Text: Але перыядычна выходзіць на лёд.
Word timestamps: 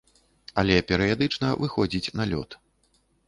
Але 0.59 0.77
перыядычна 0.91 1.47
выходзіць 1.63 2.13
на 2.21 2.27
лёд. 2.31 2.57